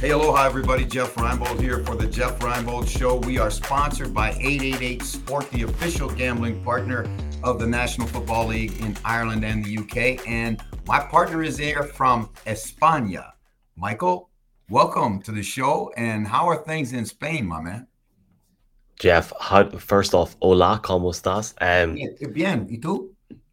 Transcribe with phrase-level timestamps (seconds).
[0.00, 0.86] Hey, aloha, everybody.
[0.86, 3.16] Jeff Reinebold here for the Jeff Reinebold Show.
[3.16, 7.04] We are sponsored by 888 Sport, the official gambling partner
[7.44, 10.26] of the National Football League in Ireland and the UK.
[10.26, 13.32] And my partner is there from España.
[13.76, 14.30] Michael,
[14.70, 15.92] welcome to the show.
[15.98, 17.86] And how are things in Spain, my man?
[18.98, 21.52] Jeff, how, first off, hola, ¿cómo estás?
[21.60, 21.96] Um,
[22.32, 23.10] Bien, ¿y tú?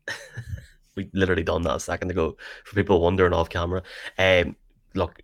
[0.95, 3.83] we literally done that a second ago for people wondering off camera.
[4.17, 4.55] Um,
[4.93, 5.21] look,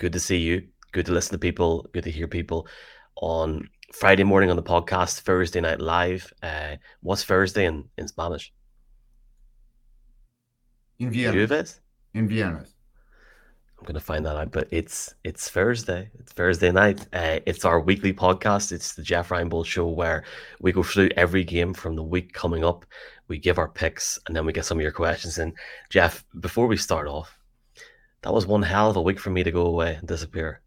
[0.00, 0.66] good to see you.
[0.92, 1.86] Good to listen to people.
[1.92, 2.66] Good to hear people
[3.16, 6.32] on Friday morning on the podcast, Thursday night live.
[6.42, 8.52] Uh, what's Thursday in, in Spanish?
[10.98, 11.64] In Vienna.
[12.14, 12.64] In Vienna.
[13.78, 16.10] I'm gonna find that out, but it's it's Thursday.
[16.18, 17.06] It's Thursday night.
[17.14, 18.72] Uh, it's our weekly podcast.
[18.72, 20.24] It's the Jeff Reinebold show where
[20.60, 22.84] we go through every game from the week coming up.
[23.28, 25.38] We give our picks and then we get some of your questions.
[25.38, 25.54] And
[25.88, 27.39] Jeff, before we start off,
[28.22, 30.60] that was one hell of a week for me to go away and disappear.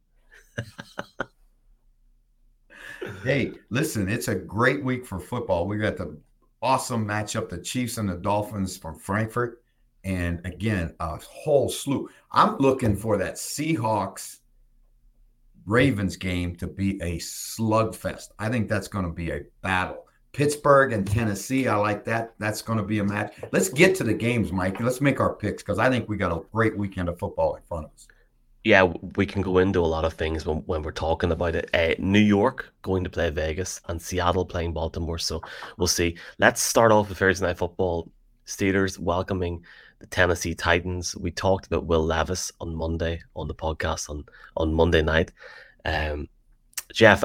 [3.24, 5.68] hey, listen, it's a great week for football.
[5.68, 6.18] We got the
[6.62, 9.62] awesome matchup, the Chiefs and the Dolphins from Frankfurt.
[10.04, 12.10] And again, a whole slew.
[12.32, 14.40] I'm looking for that Seahawks
[15.66, 18.30] Ravens game to be a slugfest.
[18.38, 20.08] I think that's going to be a battle.
[20.34, 22.34] Pittsburgh and Tennessee, I like that.
[22.40, 23.36] That's going to be a match.
[23.52, 24.80] Let's get to the games, Mike.
[24.80, 27.62] Let's make our picks because I think we got a great weekend of football in
[27.64, 28.08] front of us.
[28.64, 31.70] Yeah, we can go into a lot of things when, when we're talking about it.
[31.74, 35.20] Uh, New York going to play Vegas and Seattle playing Baltimore.
[35.20, 35.42] So
[35.78, 36.18] we'll see.
[36.40, 38.10] Let's start off with Thursday Night Football.
[38.48, 39.64] Steelers welcoming
[40.00, 41.16] the Tennessee Titans.
[41.16, 44.24] We talked about Will Levis on Monday on the podcast on,
[44.58, 45.32] on Monday night.
[45.86, 46.28] Um,
[46.92, 47.24] Jeff,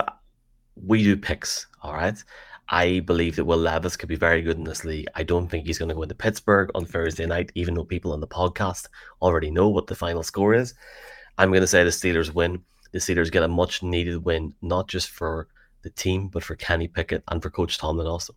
[0.76, 2.22] we do picks, all right?
[2.70, 5.06] I believe that Will Levis could be very good in this league.
[5.14, 8.12] I don't think he's going to go into Pittsburgh on Thursday night, even though people
[8.12, 8.88] on the podcast
[9.22, 10.74] already know what the final score is.
[11.38, 12.62] I'm going to say the Steelers win.
[12.92, 15.48] The Steelers get a much needed win, not just for
[15.82, 18.34] the team, but for Kenny Pickett and for Coach Tomlin also.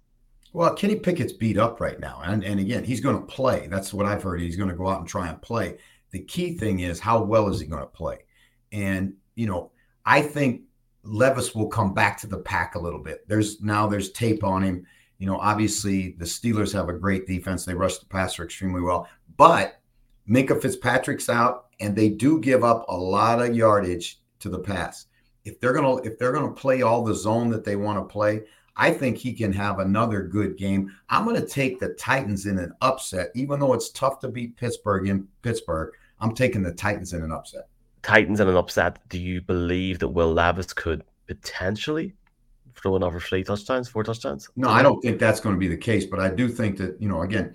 [0.54, 2.22] Well, Kenny Pickett's beat up right now.
[2.24, 3.68] And, and again, he's going to play.
[3.68, 4.42] That's what I've heard.
[4.42, 5.78] He's going to go out and try and play.
[6.12, 8.20] The key thing is how well is he going to play?
[8.72, 9.72] And, you know,
[10.06, 10.64] I think
[11.04, 13.28] Levis will come back to the pack a little bit.
[13.28, 14.86] There's now there's tape on him.
[15.18, 17.66] You know, obviously the Steelers have a great defense.
[17.66, 19.08] They rush the passer extremely well.
[19.38, 19.80] But
[20.30, 25.08] Minkah Fitzpatrick's out, and they do give up a lot of yardage to the pass.
[25.44, 28.44] If they're gonna if they're gonna play all the zone that they want to play,
[28.76, 30.92] I think he can have another good game.
[31.10, 35.08] I'm to take the Titans in an upset, even though it's tough to beat Pittsburgh
[35.08, 35.94] in Pittsburgh.
[36.20, 37.68] I'm taking the Titans in an upset.
[38.04, 39.00] Titans in an upset.
[39.10, 42.14] Do you believe that Will Levis could potentially
[42.76, 44.50] throw in over three touchdowns, four touchdowns?
[44.56, 46.06] No, I don't think that's going to be the case.
[46.06, 47.54] But I do think that you know, again,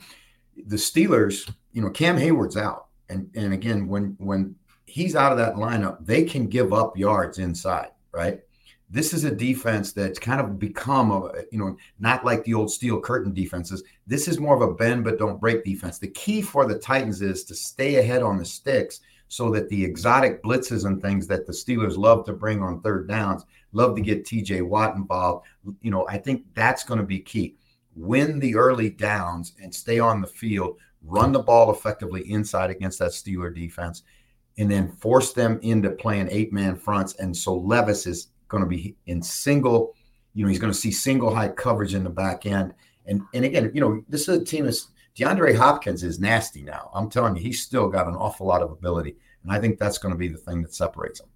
[0.67, 4.55] the Steelers, you know, Cam Hayward's out, and and again, when when
[4.87, 8.41] he's out of that lineup, they can give up yards inside, right?
[8.89, 12.71] This is a defense that's kind of become a, you know, not like the old
[12.71, 13.83] steel curtain defenses.
[14.07, 15.99] This is more of a bend but don't break defense.
[15.99, 19.85] The key for the Titans is to stay ahead on the sticks so that the
[19.85, 24.03] exotic blitzes and things that the Steelers love to bring on third downs, love to
[24.03, 25.47] get TJ Watt involved.
[25.81, 27.57] You know, I think that's going to be key.
[27.95, 32.99] Win the early downs and stay on the field, run the ball effectively inside against
[33.01, 34.03] that Steeler defense,
[34.59, 37.15] and then force them into playing eight man fronts.
[37.17, 39.95] And so Levis is going to be in single,
[40.35, 42.75] you know, he's going to see single high coverage in the back end.
[43.07, 46.91] And and again, you know, this is a team that's DeAndre Hopkins is nasty now.
[46.93, 49.17] I'm telling you, he's still got an awful lot of ability.
[49.43, 51.29] And I think that's going to be the thing that separates him.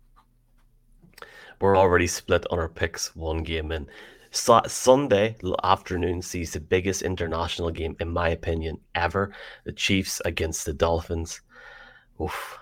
[1.61, 3.87] We're already split on our picks one game in.
[4.33, 9.35] So, Sunday afternoon sees the biggest international game, in my opinion, ever.
[9.65, 11.41] The Chiefs against the Dolphins.
[12.21, 12.59] Oof.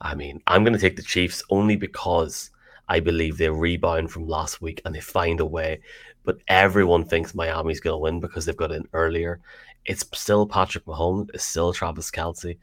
[0.00, 2.50] I mean, I'm going to take the Chiefs only because
[2.88, 5.80] I believe they rebound from last week and they find a way.
[6.24, 9.40] But everyone thinks Miami's going to win because they've got in earlier.
[9.84, 11.30] It's still Patrick Mahomes.
[11.34, 12.58] It's still Travis Kelce.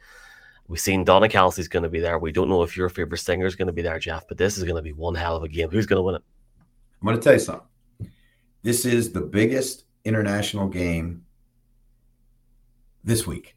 [0.67, 2.19] We've seen Donna Kelce's going to be there.
[2.19, 4.57] We don't know if your favorite singer is going to be there, Jeff, but this
[4.57, 5.69] is going to be one hell of a game.
[5.69, 6.23] Who's going to win it?
[7.01, 7.67] I'm going to tell you something.
[8.63, 11.23] This is the biggest international game
[13.03, 13.55] this week.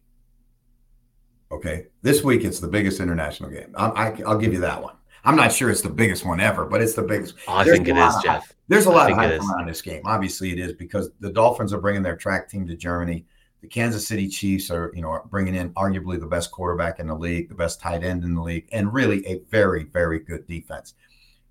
[1.50, 1.86] Okay.
[2.02, 3.74] This week, it's the biggest international game.
[3.76, 4.94] I, I, I'll give you that one.
[5.24, 7.34] I'm not sure it's the biggest one ever, but it's the biggest.
[7.46, 8.54] Oh, I think it is, Jeff.
[8.68, 10.02] There's a lot of hype around this game.
[10.04, 13.26] Obviously, it is because the Dolphins are bringing their track team to Germany.
[13.60, 17.14] The Kansas City Chiefs are, you know, bringing in arguably the best quarterback in the
[17.14, 20.94] league, the best tight end in the league, and really a very, very good defense.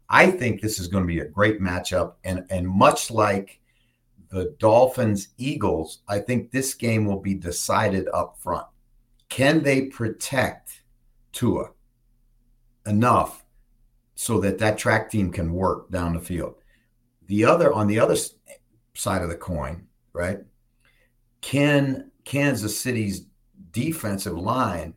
[0.10, 3.60] I think this is going to be a great matchup, and and much like
[4.30, 8.68] the Dolphins Eagles, I think this game will be decided up front.
[9.30, 10.84] Can they protect
[11.32, 11.70] Tua
[12.86, 13.46] enough
[14.16, 16.56] so that that track team can work down the field.
[17.28, 18.18] The other on the other
[18.94, 20.40] side of the coin, right?
[21.42, 23.26] Can Kansas City's
[23.72, 24.94] defensive line,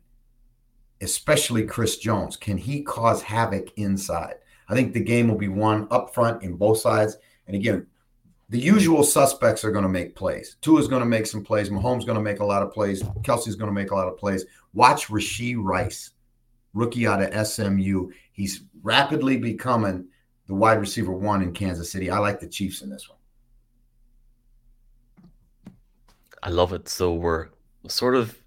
[1.01, 4.35] especially Chris Jones, can he cause havoc inside?
[4.69, 7.17] I think the game will be won up front in both sides.
[7.47, 7.87] And again,
[8.49, 10.57] the usual suspects are going to make plays.
[10.61, 11.69] Tua is going to make some plays.
[11.69, 13.01] Mahomes going to make a lot of plays.
[13.23, 14.45] Kelce's going to make a lot of plays.
[14.73, 16.11] Watch Rashee Rice,
[16.73, 18.09] rookie out of SMU.
[18.31, 20.07] He's rapidly becoming
[20.47, 22.09] the wide receiver one in Kansas City.
[22.09, 23.17] I like the Chiefs in this one.
[26.43, 26.89] I love it.
[26.89, 27.47] So we're
[27.87, 28.37] sort of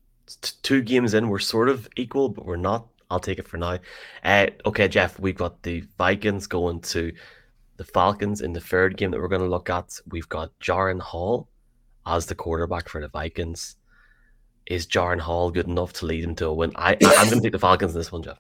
[0.63, 1.29] two games in.
[1.29, 2.87] We're sort of equal, but we're not.
[3.11, 3.79] I'll take it for now.
[4.23, 7.13] Uh, okay, Jeff, we've got the Vikings going to
[7.79, 9.99] the Falcons in the third game that we're going to look at.
[10.09, 11.49] We've got Jaren Hall
[12.05, 13.77] as the quarterback for the Vikings.
[14.67, 16.73] Is Jaren Hall good enough to lead him to a win?
[16.77, 18.39] I, I'm going to take the Falcons in this one, Jeff.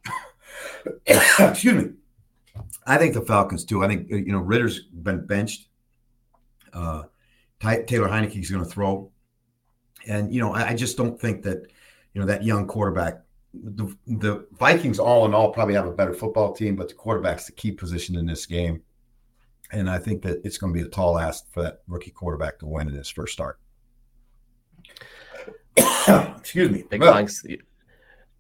[1.06, 1.93] Excuse me.
[2.87, 3.85] I think the Falcons too.
[3.85, 5.69] I think you know Ridder's been benched.
[6.73, 7.05] Uh,
[7.61, 9.11] Taylor Heinicke's going to throw,
[10.06, 11.67] and you know I, I just don't think that
[12.14, 13.23] you know that young quarterback
[13.64, 17.47] the, the Vikings, all in all, probably have a better football team, but the quarterback's
[17.47, 18.82] the key position in this game.
[19.73, 22.58] And I think that it's going to be a tall ask for that rookie quarterback
[22.61, 23.58] to win in his first start.
[25.76, 26.85] Excuse me.
[26.88, 27.44] Big thanks.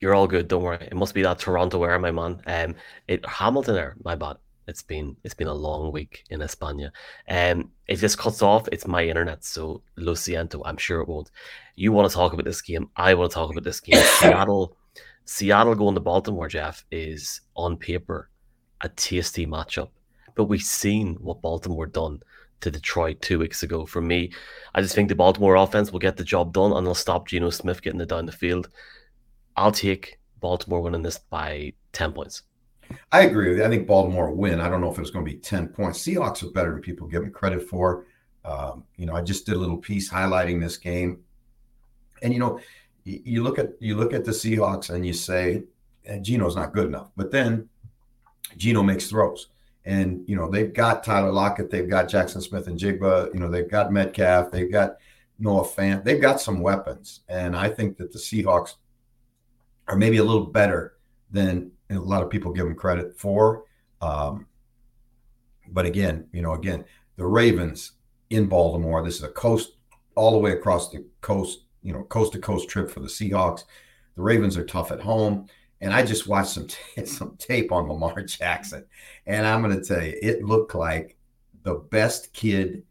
[0.00, 0.46] You're all good.
[0.48, 0.86] Don't worry.
[0.86, 2.42] It must be that Toronto air, my man.
[2.46, 2.74] Um,
[3.08, 3.96] it Hamilton air.
[4.04, 4.36] My bad.
[4.66, 6.90] It's been it's been a long week in España.
[7.28, 8.68] Um, if this cuts off.
[8.72, 10.62] It's my internet, so lo siento.
[10.64, 11.30] I'm sure it won't.
[11.76, 12.90] You want to talk about this game?
[12.96, 14.02] I want to talk about this game.
[14.18, 14.76] Seattle,
[15.24, 16.48] Seattle going to Baltimore.
[16.48, 18.28] Jeff is on paper
[18.80, 19.90] a tasty matchup,
[20.34, 22.20] but we've seen what Baltimore done
[22.60, 23.86] to Detroit two weeks ago.
[23.86, 24.32] For me,
[24.74, 27.50] I just think the Baltimore offense will get the job done and they'll stop Geno
[27.50, 28.68] Smith getting it down the field.
[29.56, 32.42] I'll take Baltimore winning this by 10 points.
[33.12, 33.64] I agree with you.
[33.64, 34.60] I think Baltimore win.
[34.60, 36.00] I don't know if it's going to be 10 points.
[36.00, 38.06] Seahawks are better than people give them credit for.
[38.44, 41.20] Um, you know, I just did a little piece highlighting this game.
[42.22, 42.60] And you know,
[43.04, 45.64] you, look at you look at the Seahawks and you say,
[46.04, 47.10] and Geno's not good enough.
[47.16, 47.68] But then
[48.56, 49.48] Geno makes throws.
[49.84, 53.92] And you know, they've got Tyler Lockett, they've got Jackson Smith-Njigba, you know, they've got
[53.92, 54.96] Metcalf, they've got
[55.38, 57.20] Noah Fant, they've got some weapons.
[57.28, 58.74] And I think that the Seahawks
[59.86, 60.96] are maybe a little better
[61.30, 63.64] than a lot of people give them credit for.
[64.00, 64.46] Um,
[65.68, 66.84] but again, you know, again,
[67.16, 67.92] the Ravens
[68.30, 69.04] in Baltimore.
[69.04, 69.72] This is a coast
[70.14, 73.64] all the way across the coast, you know, coast to coast trip for the Seahawks.
[74.16, 75.46] The Ravens are tough at home,
[75.80, 78.84] and I just watched some t- some tape on Lamar Jackson,
[79.26, 81.16] and I'm going to tell you, it looked like
[81.62, 82.82] the best kid.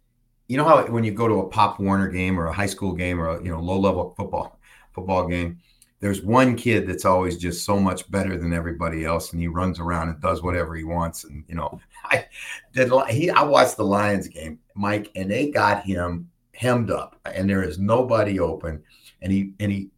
[0.48, 2.94] You know how when you go to a Pop Warner game or a high school
[2.94, 4.60] game or a you know low level football
[4.94, 5.60] football game,
[6.00, 9.80] there's one kid that's always just so much better than everybody else, and he runs
[9.80, 11.24] around and does whatever he wants.
[11.24, 12.26] And you know, I
[12.74, 12.92] did.
[13.10, 17.64] He I watched the Lions game, Mike, and they got him hemmed up, and there
[17.64, 18.84] is nobody open,
[19.22, 19.90] and he and he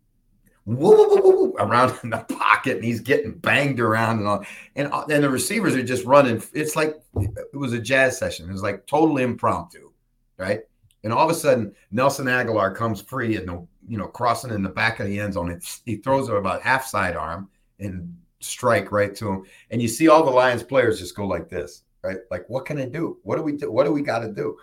[0.65, 4.45] woo, woo, woo, around in the pocket, and he's getting banged around and all,
[4.75, 6.41] and uh, and the receivers are just running.
[6.53, 8.47] It's like it was a jazz session.
[8.47, 9.91] It was like totally impromptu,
[10.37, 10.61] right?
[11.03, 14.63] And all of a sudden, Nelson Agholor comes free and the you know, crossing in
[14.63, 15.51] the back of the end zone.
[15.51, 17.49] It's, he throws it about half sidearm
[17.79, 19.43] and strike right to him.
[19.71, 22.17] And you see all the Lions players just go like this, right?
[22.29, 23.17] Like, what can I do?
[23.23, 23.71] What do we do?
[23.71, 24.57] What do we got to do?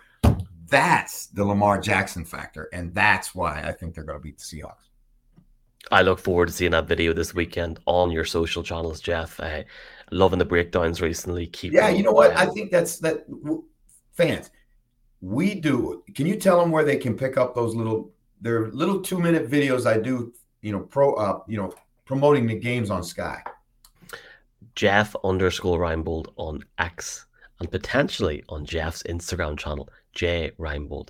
[0.67, 2.69] That's the Lamar Jackson factor.
[2.73, 4.85] And that's why I think they're going to beat the Seahawks.
[5.91, 9.39] I look forward to seeing that video this weekend on your social channels, Jeff.
[9.39, 9.63] Uh,
[10.11, 11.47] loving the breakdowns recently.
[11.47, 12.35] Keep yeah, you know what?
[12.35, 13.25] I think that's that
[14.13, 14.49] fans.
[15.21, 16.03] We do.
[16.15, 18.11] Can you tell them where they can pick up those little
[18.41, 21.73] they're little two minute videos I do, you know, pro, uh, you know,
[22.05, 23.41] promoting the games on Sky.
[24.75, 27.25] Jeff underscore Reinebold on X
[27.59, 31.09] and potentially on Jeff's Instagram channel, J Reinebold.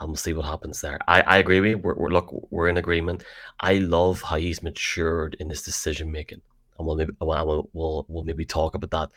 [0.00, 0.98] And we'll see what happens there.
[1.08, 1.78] I, I agree with you.
[1.78, 3.24] We're, we're, look, we're in agreement.
[3.58, 6.40] I love how he's matured in his decision making.
[6.78, 9.10] And we'll maybe, we'll, we'll, we'll maybe talk about that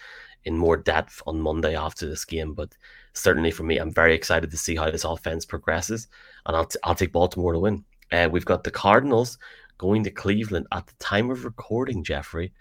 [0.46, 2.54] in more depth on Monday after this game.
[2.54, 2.74] But
[3.14, 6.08] certainly for me, I'm very excited to see how this offense progresses
[6.46, 7.84] and I'll, t- I'll take Baltimore to win.
[8.12, 9.38] Uh, we've got the Cardinals
[9.78, 12.54] going to Cleveland at the time of recording, Jeffrey.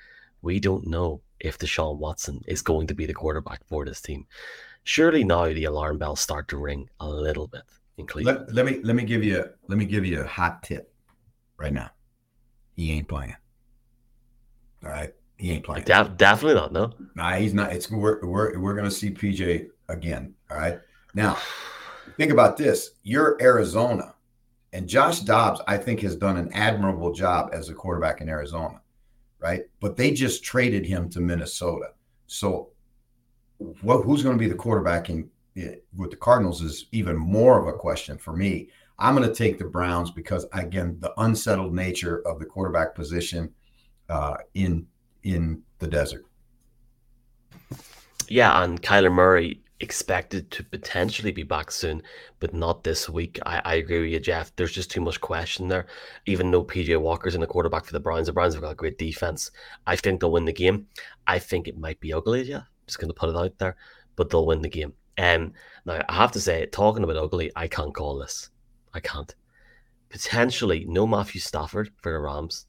[0.43, 4.27] We don't know if Deshaun Watson is going to be the quarterback for this team.
[4.85, 7.63] Surely now the alarm bells start to ring a little bit
[7.99, 8.47] in Cleveland.
[8.49, 10.93] Let, let me let me give you let me give you a hot tip
[11.57, 11.91] right now.
[12.77, 13.37] He ain't playing.
[14.83, 15.85] All right, he ain't playing.
[15.85, 16.73] Def- definitely not.
[16.73, 17.73] No, nah, he's not.
[17.73, 20.35] It's we're we're, we're gonna see PJ again.
[20.51, 20.79] All right,
[21.15, 21.37] now
[22.17, 24.15] think about this you're Arizona,
[24.73, 28.81] and Josh Dobbs, I think, has done an admirable job as a quarterback in Arizona,
[29.39, 29.63] right?
[29.81, 31.93] But they just traded him to Minnesota.
[32.27, 32.71] So
[33.83, 37.61] what who's going to be the quarterback in, in, with the Cardinals is even more
[37.61, 38.69] of a question for me.
[38.99, 43.53] I'm going to take the Browns because again, the unsettled nature of the quarterback position
[44.09, 44.87] uh, in
[45.23, 46.25] in the desert.
[48.29, 52.03] Yeah, and Kyler Murray expected to potentially be back soon,
[52.39, 53.39] but not this week.
[53.47, 54.55] I, I agree with you, Jeff.
[54.55, 55.87] There's just too much question there.
[56.27, 58.77] Even though PJ Walker's in the quarterback for the Browns, the Browns have got a
[58.77, 59.51] great defense.
[59.87, 60.87] I think they'll win the game.
[61.27, 62.63] I think it might be ugly, yeah.
[62.87, 63.77] Just to put it out there,
[64.17, 64.93] but they'll win the game.
[65.17, 65.53] Um,
[65.85, 68.51] now, I have to say, talking about ugly, I can't call this.
[68.93, 69.35] I can't.
[70.09, 72.67] Potentially, no Matthew Stafford for the Rams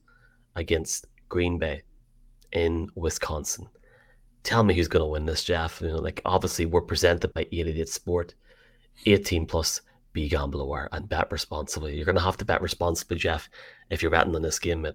[0.55, 1.81] against Green Bay
[2.51, 3.67] in Wisconsin
[4.43, 5.81] tell me who's going to win this, Jeff.
[5.81, 8.35] You know, like obviously we're presented by 88 Sport,
[9.05, 9.81] 18 plus.
[10.13, 11.95] Be gamble aware and bet responsibly.
[11.95, 13.49] You're going to have to bet responsibly, Jeff,
[13.89, 14.85] if you're betting on this game.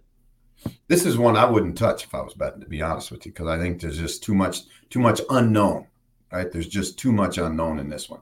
[0.89, 3.33] This is one I wouldn't touch if I was betting, to be honest with you,
[3.33, 5.87] because I think there's just too much, too much unknown.
[6.31, 6.53] Right?
[6.53, 8.21] There's just too much unknown in this one.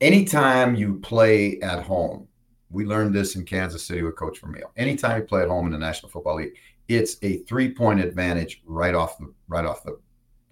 [0.00, 2.28] Anytime you play at home,
[2.70, 4.70] we learned this in Kansas City with Coach Vermeil.
[4.76, 6.54] Anytime you play at home in the National Football League,
[6.88, 9.98] it's a three-point advantage right off the right off the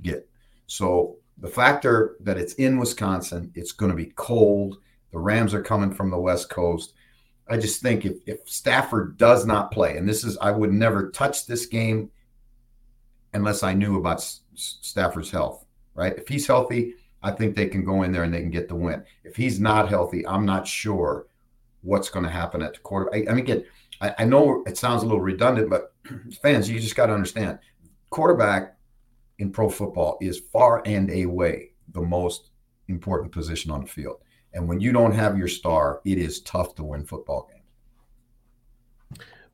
[0.05, 0.29] get.
[0.67, 4.79] So the factor that it's in Wisconsin, it's going to be cold.
[5.13, 6.95] The Rams are coming from the West Coast.
[7.49, 11.11] I just think if, if Stafford does not play, and this is, I would never
[11.11, 12.11] touch this game
[13.35, 16.17] unless I knew about S- Stafford's health, right?
[16.17, 18.75] If he's healthy, I think they can go in there and they can get the
[18.75, 19.05] win.
[19.25, 21.27] If he's not healthy, I'm not sure
[21.83, 23.15] what's going to happen at the quarter.
[23.15, 23.65] I, I mean, again,
[24.01, 25.95] I, I know it sounds a little redundant, but
[26.43, 27.59] fans, you just got to understand
[28.11, 28.74] quarterback
[29.39, 32.51] in pro football is far and away the most
[32.89, 34.19] important position on the field.
[34.53, 37.61] And when you don't have your star, it is tough to win football games.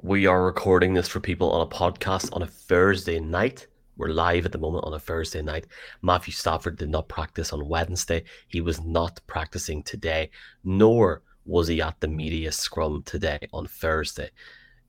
[0.03, 3.67] We are recording this for people on a podcast on a Thursday night.
[3.97, 5.67] We're live at the moment on a Thursday night.
[6.03, 8.25] Matthew Stafford did not practice on Wednesday.
[8.49, 10.31] He was not practicing today,
[10.65, 14.31] nor was he at the media scrum today on Thursday.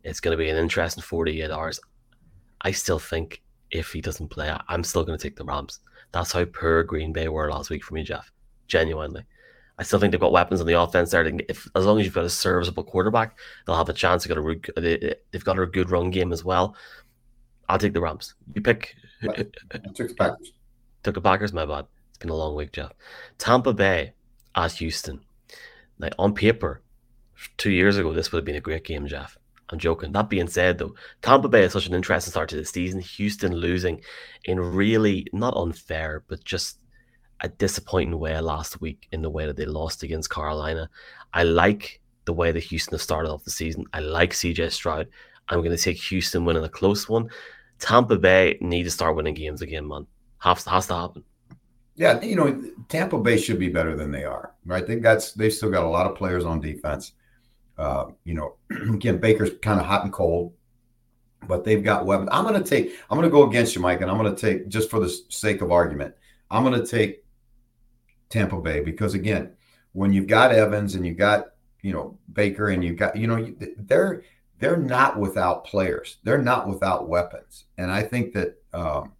[0.03, 1.79] It's going to be an interesting 48 hours.
[2.61, 5.79] I still think if he doesn't play, I'm still going to take the Rams.
[6.11, 8.31] That's how poor Green Bay were last week for me, Jeff.
[8.67, 9.23] Genuinely.
[9.77, 11.25] I still think they've got weapons on the offense there.
[11.49, 14.23] If as long as you've got a serviceable quarterback, they'll have a chance.
[14.23, 16.75] They've got a they've got a good run game as well.
[17.67, 18.35] I'll take the Rams.
[18.53, 18.95] You pick.
[19.23, 19.43] I
[19.93, 20.51] took the Packers.
[21.03, 21.53] Took the Packers.
[21.53, 21.85] My bad.
[22.09, 22.91] It's been a long week, Jeff.
[23.37, 24.13] Tampa Bay
[24.55, 25.21] at Houston.
[25.97, 26.81] Like on paper,
[27.57, 29.37] two years ago, this would have been a great game, Jeff.
[29.71, 30.11] I'm joking.
[30.11, 32.99] That being said, though, Tampa Bay is such an interesting start to the season.
[32.99, 34.01] Houston losing
[34.45, 36.79] in really not unfair, but just
[37.41, 40.89] a disappointing way last week in the way that they lost against Carolina.
[41.33, 43.85] I like the way that Houston has started off the season.
[43.93, 45.07] I like CJ Stroud.
[45.49, 47.29] I'm going to take Houston winning a close one.
[47.79, 50.05] Tampa Bay need to start winning games again, man.
[50.37, 51.23] Has, has to happen.
[51.95, 54.85] Yeah, you know, Tampa Bay should be better than they are, right?
[54.85, 57.13] They got they've still got a lot of players on defense.
[57.81, 58.57] Uh, you know,
[58.93, 60.53] again, Baker's kind of hot and cold,
[61.47, 62.29] but they've got weapons.
[62.31, 64.39] I'm going to take, I'm going to go against you, Mike, and I'm going to
[64.39, 66.13] take, just for the sake of argument,
[66.51, 67.23] I'm going to take
[68.29, 69.53] Tampa Bay because, again,
[69.93, 71.47] when you've got Evans and you got,
[71.81, 74.21] you know, Baker and you got, you know, they're,
[74.59, 76.17] they're not without players.
[76.23, 77.65] They're not without weapons.
[77.79, 79.13] And I think that, um,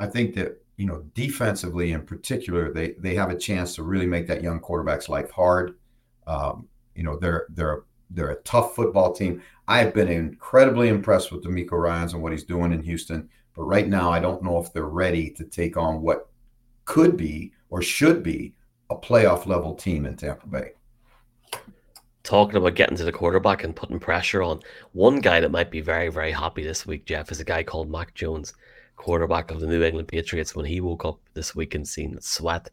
[0.00, 4.06] I think that, you know, defensively in particular, they, they have a chance to really
[4.06, 5.76] make that young quarterback's life hard.
[6.26, 9.42] Um, you know, they're they're they're a tough football team.
[9.66, 13.62] I have been incredibly impressed with DeMeco Ryans and what he's doing in Houston, but
[13.64, 16.28] right now I don't know if they're ready to take on what
[16.84, 18.54] could be or should be
[18.90, 20.72] a playoff level team in Tampa Bay.
[22.22, 24.60] Talking about getting to the quarterback and putting pressure on,
[24.92, 27.90] one guy that might be very, very happy this week, Jeff, is a guy called
[27.90, 28.54] Mac Jones,
[28.96, 30.54] quarterback of the New England Patriots.
[30.54, 32.70] When he woke up this week and seen Sweat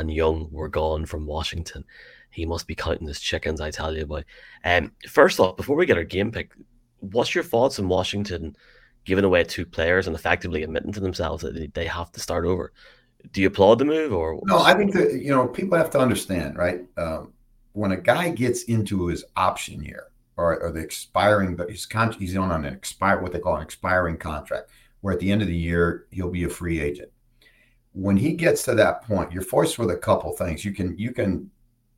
[0.00, 1.84] and Young were gone from Washington,
[2.30, 4.24] he must be counting his chickens, I tell you, boy.
[4.64, 6.52] Um, first off, before we get our game pick,
[7.00, 8.56] what's your thoughts on Washington
[9.04, 12.72] giving away two players and effectively admitting to themselves that they have to start over?
[13.32, 14.58] Do you applaud the move or no?
[14.58, 16.80] I think that you know people have to understand, right?
[16.96, 17.34] Um,
[17.72, 20.04] when a guy gets into his option year
[20.38, 23.62] or, or the expiring, but his con- he's on an expire what they call an
[23.62, 24.70] expiring contract,
[25.02, 27.10] where at the end of the year he'll be a free agent.
[27.92, 30.64] When he gets to that point, you're forced with a couple things.
[30.64, 31.50] You can you can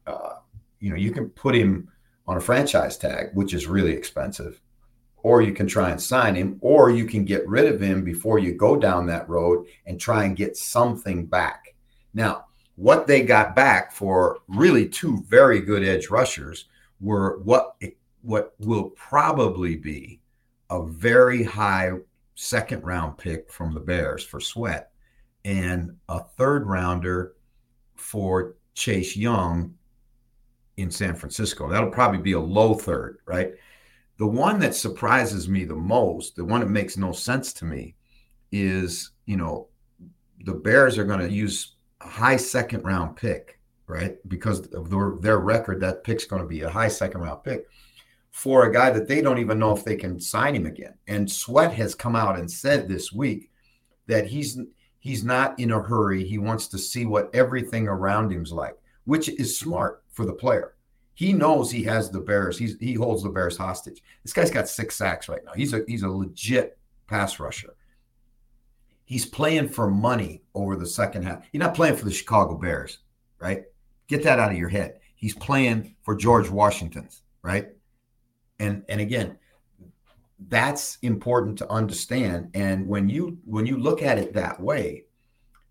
[0.07, 0.37] uh,
[0.83, 1.89] you know, you can put him
[2.27, 4.61] on a franchise tag, which is really expensive,
[5.23, 8.39] or you can try and sign him, or you can get rid of him before
[8.39, 11.75] you go down that road and try and get something back.
[12.15, 12.47] Now,
[12.77, 16.67] what they got back for really two very good edge rushers
[17.01, 17.77] were what
[18.23, 20.21] what will probably be
[20.71, 21.93] a very high
[22.35, 24.92] second round pick from the Bears for Sweat
[25.45, 27.35] and a third rounder
[27.97, 29.75] for Chase Young
[30.77, 31.69] in San Francisco.
[31.69, 33.53] That'll probably be a low third, right?
[34.19, 37.97] The one that surprises me the most, the one that makes no sense to me,
[38.51, 39.69] is you know
[40.45, 44.17] the Bears are going to use a high second round pick, right?
[44.29, 47.67] Because of their, their record, that pick's going to be a high second round pick
[48.31, 50.95] for a guy that they don't even know if they can sign him again.
[51.07, 53.51] And Sweat has come out and said this week
[54.07, 54.59] that he's
[55.03, 56.25] he's not in a hurry.
[56.25, 60.75] He wants to see what everything around him's like, which is smart for the player.
[61.15, 62.57] He knows he has the Bears.
[62.57, 64.01] He's he holds the Bears hostage.
[64.23, 65.53] This guy's got six sacks right now.
[65.55, 66.79] He's a he's a legit
[67.09, 67.75] pass rusher.
[69.05, 71.45] He's playing for money over the second half.
[71.51, 72.99] He's not playing for the Chicago Bears,
[73.41, 73.65] right?
[74.07, 75.01] Get that out of your head.
[75.17, 77.71] He's playing for George Washington's, right?
[78.61, 79.37] And and again,
[80.49, 82.51] that's important to understand.
[82.55, 85.05] And when you when you look at it that way,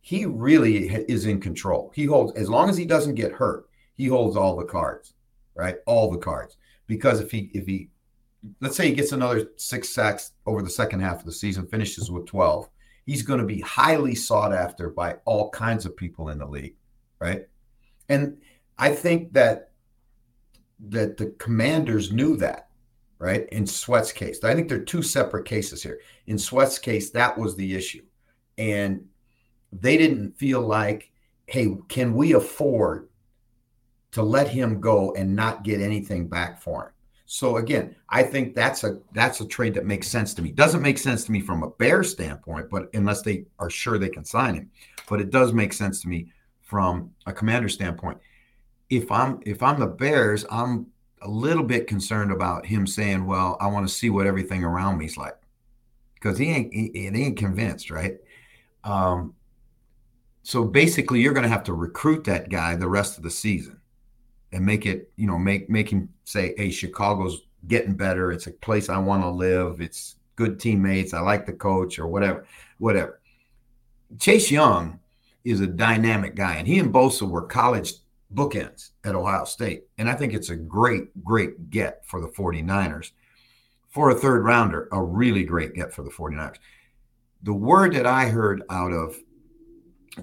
[0.01, 1.91] he really is in control.
[1.95, 5.13] He holds as long as he doesn't get hurt, he holds all the cards,
[5.55, 5.77] right?
[5.85, 6.57] All the cards.
[6.87, 7.89] Because if he if he
[8.59, 12.09] let's say he gets another six sacks over the second half of the season, finishes
[12.09, 12.67] with 12,
[13.05, 16.75] he's going to be highly sought after by all kinds of people in the league,
[17.19, 17.47] right?
[18.09, 18.37] And
[18.77, 19.71] I think that
[20.89, 22.69] that the commanders knew that,
[23.21, 23.47] right?
[23.51, 24.43] In Sweat's case.
[24.43, 25.99] I think they're two separate cases here.
[26.25, 28.03] In Sweat's case, that was the issue.
[28.57, 29.05] And
[29.71, 31.11] they didn't feel like,
[31.45, 33.09] hey, can we afford
[34.13, 36.91] to let him go and not get anything back for him?
[37.27, 40.51] So again, I think that's a that's a trade that makes sense to me.
[40.51, 44.09] Doesn't make sense to me from a bear standpoint, but unless they are sure they
[44.09, 44.71] can sign him,
[45.07, 48.17] but it does make sense to me from a commander standpoint.
[48.89, 50.87] If I'm if I'm the Bears, I'm
[51.21, 54.97] a little bit concerned about him saying, "Well, I want to see what everything around
[54.97, 55.37] me's like,"
[56.15, 58.17] because he ain't he, he ain't convinced, right?
[58.83, 59.35] Um,
[60.43, 63.79] so basically, you're going to have to recruit that guy the rest of the season
[64.51, 68.31] and make it, you know, make make him say, "Hey, Chicago's getting better.
[68.31, 69.81] It's a place I want to live.
[69.81, 71.13] It's good teammates.
[71.13, 72.45] I like the coach or whatever,
[72.79, 73.21] whatever."
[74.19, 74.99] Chase Young
[75.43, 77.93] is a dynamic guy, and he and Bosa were college
[78.34, 79.84] bookends at Ohio State.
[79.98, 83.12] And I think it's a great, great get for the 49ers.
[83.89, 86.58] For a third rounder, a really great get for the 49ers.
[87.44, 89.17] The word that I heard out of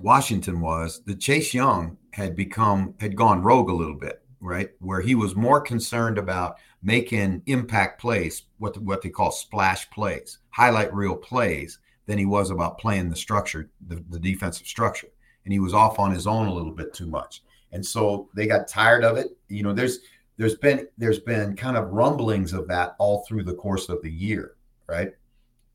[0.00, 4.70] Washington was that Chase Young had become had gone rogue a little bit, right?
[4.80, 10.38] Where he was more concerned about making impact plays, what what they call splash plays,
[10.50, 15.08] highlight reel plays, than he was about playing the structure, the, the defensive structure.
[15.44, 17.42] And he was off on his own a little bit too much.
[17.72, 19.28] And so they got tired of it.
[19.48, 20.00] You know, there's
[20.36, 24.10] there's been there's been kind of rumblings of that all through the course of the
[24.10, 24.54] year,
[24.86, 25.12] right?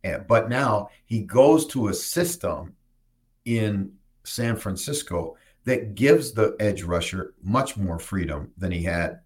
[0.03, 2.73] And, but now he goes to a system
[3.45, 3.91] in
[4.23, 9.21] San Francisco that gives the edge rusher much more freedom than he had,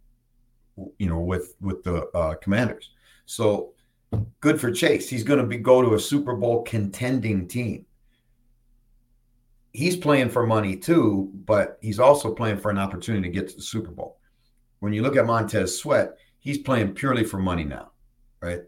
[0.98, 2.92] you know, with with the uh, Commanders.
[3.26, 3.74] So
[4.40, 5.10] good for Chase.
[5.10, 7.86] He's going to be go to a Super Bowl contending team.
[9.78, 13.56] He's playing for money too, but he's also playing for an opportunity to get to
[13.56, 14.18] the Super Bowl.
[14.80, 17.92] When you look at Montez Sweat, he's playing purely for money now,
[18.42, 18.62] right?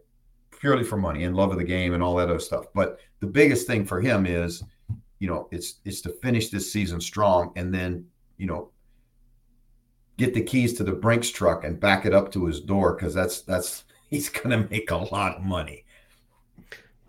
[0.59, 2.65] Purely for money and love of the game and all that other stuff.
[2.75, 4.63] But the biggest thing for him is
[5.19, 8.05] you know, it's it's to finish this season strong and then,
[8.37, 8.71] you know,
[10.17, 13.13] get the keys to the Brinks truck and back it up to his door because
[13.13, 15.85] that's that's he's gonna make a lot of money.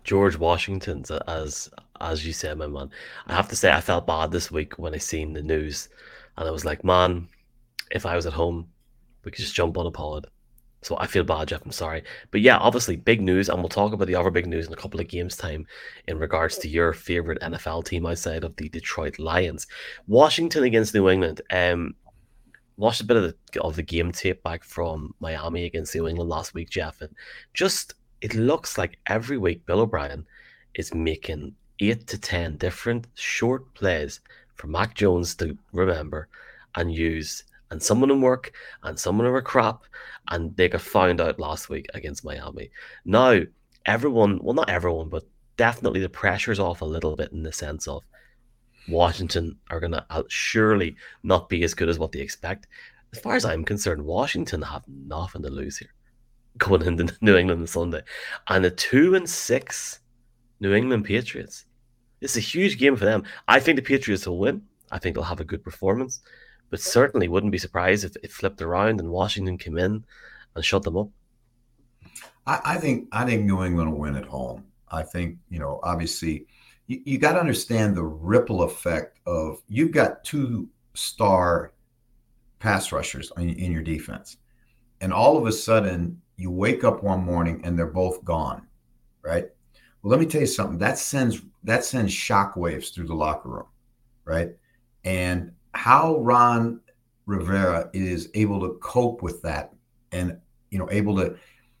[0.03, 1.69] George Washington's uh, as
[2.01, 2.89] as you said, my man.
[3.27, 5.89] I have to say, I felt bad this week when I seen the news,
[6.37, 7.27] and I was like, man,
[7.91, 8.67] if I was at home,
[9.23, 10.27] we could just jump on a pod
[10.83, 11.63] so I feel bad, Jeff.
[11.63, 12.03] I'm sorry.
[12.31, 13.49] But yeah, obviously, big news.
[13.49, 15.67] And we'll talk about the other big news in a couple of games' time
[16.07, 19.67] in regards to your favorite NFL team outside of the Detroit Lions.
[20.07, 21.41] Washington against New England.
[21.51, 21.95] Um,
[22.77, 26.29] watched a bit of the, of the game tape back from Miami against New England
[26.29, 27.01] last week, Jeff.
[27.01, 27.13] And
[27.53, 30.25] just, it looks like every week Bill O'Brien
[30.73, 34.21] is making eight to 10 different short plays
[34.55, 36.27] for Mac Jones to remember
[36.75, 38.51] and use and some of them work
[38.83, 39.83] and some of them are crap
[40.29, 42.69] and they got found out last week against Miami.
[43.05, 43.41] Now,
[43.85, 45.23] everyone, well, not everyone, but
[45.57, 48.03] definitely the pressure's off a little bit in the sense of
[48.87, 52.67] Washington are going to uh, surely not be as good as what they expect.
[53.13, 55.93] As far as I'm concerned, Washington have nothing to lose here
[56.57, 58.01] going into New England on Sunday.
[58.47, 59.99] And the two and six
[60.59, 61.65] New England Patriots.
[62.21, 63.23] It's a huge game for them.
[63.47, 64.61] I think the Patriots will win.
[64.91, 66.21] I think they'll have a good performance
[66.71, 70.03] but certainly wouldn't be surprised if it flipped around and Washington came in
[70.55, 71.09] and shut them up.
[72.47, 74.65] I, I think I think New England will win at home.
[74.89, 76.47] I think you know obviously,
[76.87, 81.73] you, you got to understand the ripple effect of you've got two star
[82.59, 84.37] pass rushers in, in your defense,
[85.01, 88.65] and all of a sudden you wake up one morning and they're both gone,
[89.21, 89.45] right?
[90.01, 90.79] Well, let me tell you something.
[90.79, 93.67] That sends that sends shockwaves through the locker room,
[94.25, 94.51] right?
[95.03, 96.81] And how Ron
[97.25, 99.73] Rivera is able to cope with that,
[100.11, 100.37] and
[100.69, 101.35] you know, able to,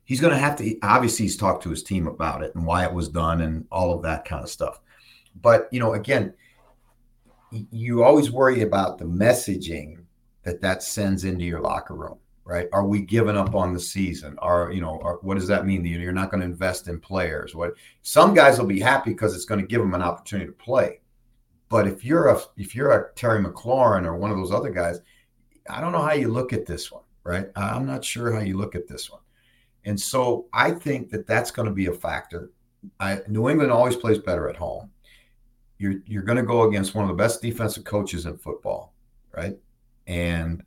[0.05, 0.77] he's going to have to.
[0.81, 3.93] Obviously, he's talked to his team about it and why it was done and all
[3.93, 4.79] of that kind of stuff.
[5.41, 6.33] But you know, again,
[7.71, 10.03] you always worry about the messaging
[10.43, 12.67] that that sends into your locker room right?
[12.73, 14.37] Are we giving up on the season?
[14.39, 14.99] Are you know?
[15.03, 15.85] Are, what does that mean?
[15.85, 17.55] You're not going to invest in players.
[17.55, 20.53] What some guys will be happy because it's going to give them an opportunity to
[20.53, 21.01] play.
[21.69, 24.99] But if you're a if you're a Terry McLaurin or one of those other guys,
[25.69, 27.47] I don't know how you look at this one, right?
[27.55, 29.21] I'm not sure how you look at this one.
[29.85, 32.51] And so I think that that's going to be a factor.
[32.99, 34.91] I, New England always plays better at home.
[35.77, 38.93] You're you're going to go against one of the best defensive coaches in football,
[39.35, 39.57] right?
[40.07, 40.63] And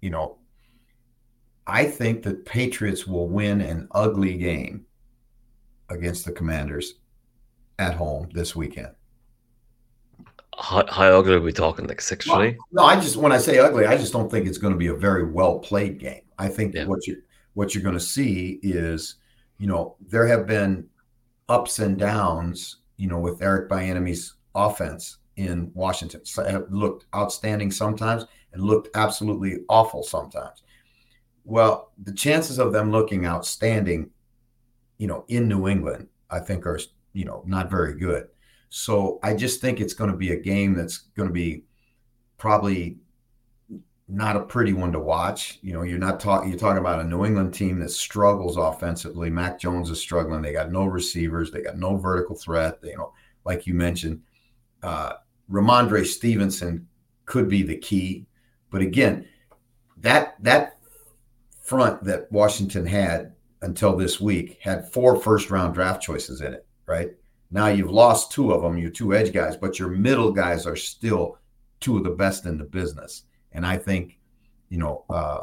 [0.00, 0.38] you know
[1.66, 4.86] I think that Patriots will win an ugly game
[5.88, 6.94] against the Commanders
[7.78, 8.94] at home this weekend.
[10.58, 11.86] How, how ugly are we talking?
[11.86, 12.56] Like six three?
[12.72, 14.88] No, I just when I say ugly, I just don't think it's going to be
[14.88, 16.22] a very well played game.
[16.38, 16.84] I think yeah.
[16.84, 17.22] what you
[17.54, 19.16] what you're going to see is,
[19.58, 20.86] you know, there have been
[21.48, 26.24] ups and downs, you know, with Eric Bieniemy's offense in Washington.
[26.24, 30.62] So it looked outstanding sometimes and looked absolutely awful sometimes.
[31.44, 34.10] Well, the chances of them looking outstanding,
[34.98, 36.78] you know, in New England, I think are,
[37.12, 38.28] you know, not very good.
[38.68, 41.64] So I just think it's going to be a game that's going to be
[42.38, 42.98] probably
[44.06, 45.58] not a pretty one to watch.
[45.62, 49.30] You know, you're not talking you're talking about a New England team that struggles offensively.
[49.30, 50.42] Mac Jones is struggling.
[50.42, 52.80] They got no receivers, they got no vertical threat.
[52.80, 53.12] They, you know,
[53.44, 54.20] like you mentioned,
[54.82, 55.14] uh
[55.50, 56.86] Rhamondre Stevenson
[57.26, 58.26] could be the key.
[58.70, 59.26] But again,
[59.98, 60.78] that that
[61.70, 66.66] front that Washington had until this week had four first round draft choices in it,
[66.86, 67.10] right?
[67.52, 70.74] Now you've lost two of them, your two edge guys, but your middle guys are
[70.74, 71.38] still
[71.78, 73.22] two of the best in the business.
[73.52, 74.18] And I think,
[74.68, 75.42] you know, uh,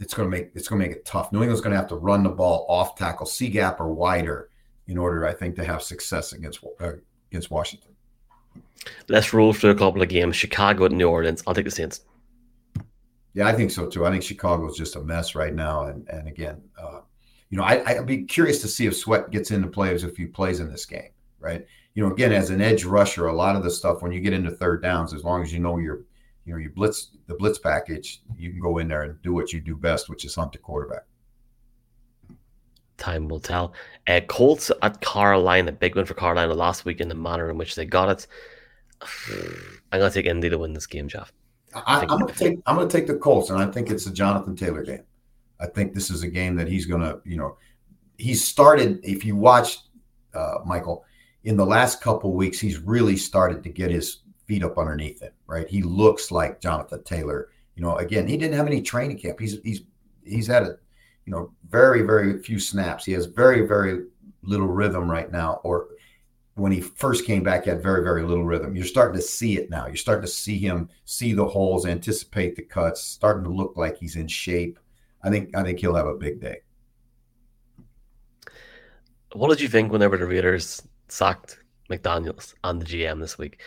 [0.00, 1.32] it's going to make it's going to make it tough.
[1.32, 4.48] New England's going to have to run the ball off tackle, C gap or wider,
[4.86, 6.92] in order, I think, to have success against uh,
[7.30, 7.90] against Washington.
[9.08, 10.34] Let's roll through a couple of games.
[10.36, 11.42] Chicago and New Orleans.
[11.46, 12.00] I'll take the Saints.
[13.38, 14.04] Yeah, I think so too.
[14.04, 15.84] I think Chicago is just a mess right now.
[15.84, 17.02] And and again, uh,
[17.50, 20.26] you know, I, I'd be curious to see if Sweat gets into plays if he
[20.26, 21.64] plays in this game, right?
[21.94, 24.32] You know, again, as an edge rusher, a lot of the stuff when you get
[24.32, 26.00] into third downs, as long as you know your,
[26.46, 29.52] you know, your blitz, the blitz package, you can go in there and do what
[29.52, 31.04] you do best, which is hunt the quarterback.
[32.96, 33.72] Time will tell.
[34.08, 37.76] Uh, Colts at Carolina, big win for Carolina last week in the manner in which
[37.76, 38.26] they got it.
[39.92, 41.32] I'm to take Indy to win this game, Jeff.
[41.74, 44.12] I, am to take I'm going to take the Colts, and I think it's a
[44.12, 45.02] Jonathan Taylor game.
[45.60, 47.56] I think this is a game that he's going to, you know,
[48.16, 49.00] he started.
[49.02, 49.88] If you watched
[50.34, 51.04] uh, Michael
[51.44, 55.32] in the last couple weeks, he's really started to get his feet up underneath him.
[55.46, 57.48] Right, he looks like Jonathan Taylor.
[57.74, 59.38] You know, again, he didn't have any training camp.
[59.40, 59.82] He's he's
[60.24, 60.76] he's had a,
[61.26, 63.04] you know, very very few snaps.
[63.04, 64.06] He has very very
[64.42, 65.88] little rhythm right now, or
[66.58, 68.74] when he first came back, he had very, very little rhythm.
[68.74, 69.86] You're starting to see it now.
[69.86, 73.96] You're starting to see him see the holes, anticipate the cuts, starting to look like
[73.96, 74.78] he's in shape.
[75.22, 76.60] I think I think he'll have a big day.
[79.32, 83.60] What did you think whenever the Raiders sacked McDaniels on the GM this week?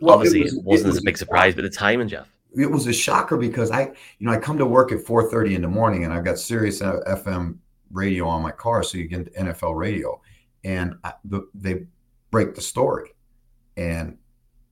[0.00, 2.28] Well, Obviously, it, was, not it was, a big surprise, but the timing, Jeff.
[2.56, 3.82] It was a shocker because I,
[4.18, 6.80] you know, I come to work at 4:30 in the morning, and I've got Sirius
[6.80, 7.58] XM
[7.90, 10.20] radio on my car, so you get NFL radio,
[10.62, 11.86] and I, the, they
[12.34, 13.10] break the story.
[13.76, 14.18] And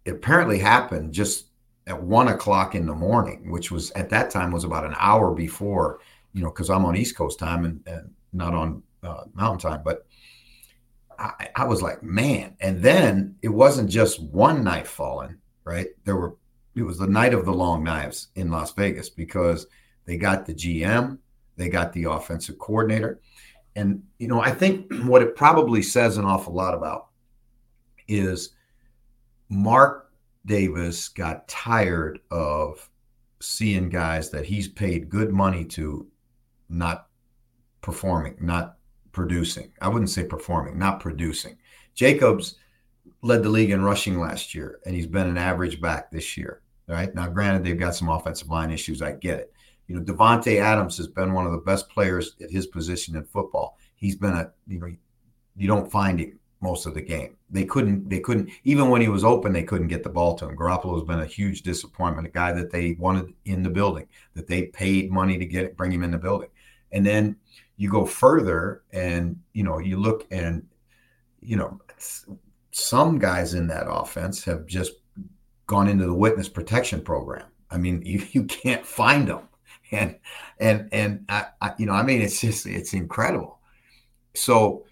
[0.04, 1.46] it apparently happened just
[1.86, 5.32] at one o'clock in the morning, which was at that time was about an hour
[5.32, 6.00] before,
[6.32, 9.82] you know, because I'm on East Coast time and, and not on uh, Mountain time.
[9.84, 10.04] But
[11.16, 12.56] I, I was like, man.
[12.58, 15.86] And then it wasn't just one knife falling, right?
[16.02, 16.34] There were,
[16.74, 19.68] it was the night of the long knives in Las Vegas because
[20.04, 21.16] they got the GM,
[21.56, 23.20] they got the offensive coordinator.
[23.76, 27.06] And, you know, I think what it probably says an awful lot about
[28.14, 28.50] is
[29.48, 30.12] Mark
[30.46, 32.88] Davis got tired of
[33.40, 36.06] seeing guys that he's paid good money to
[36.68, 37.08] not
[37.80, 38.76] performing, not
[39.12, 39.72] producing.
[39.80, 41.56] I wouldn't say performing, not producing.
[41.94, 42.56] Jacobs
[43.22, 46.62] led the league in rushing last year, and he's been an average back this year.
[46.88, 49.02] Right now, granted, they've got some offensive line issues.
[49.02, 49.52] I get it.
[49.86, 53.24] You know, Davante Adams has been one of the best players at his position in
[53.24, 53.78] football.
[53.96, 54.94] He's been a you know,
[55.56, 57.36] you don't find him most of the game.
[57.50, 60.48] They couldn't, they couldn't, even when he was open, they couldn't get the ball to
[60.48, 60.56] him.
[60.56, 64.46] Garoppolo has been a huge disappointment, a guy that they wanted in the building, that
[64.46, 66.48] they paid money to get bring him in the building.
[66.92, 67.36] And then
[67.76, 70.66] you go further and, you know, you look and,
[71.40, 71.80] you know,
[72.70, 74.92] some guys in that offense have just
[75.66, 77.46] gone into the witness protection program.
[77.70, 79.48] I mean, you, you can't find them.
[79.90, 80.18] And,
[80.58, 83.58] and, and I, I, you know, I mean, it's just, it's incredible.
[84.34, 84.86] So,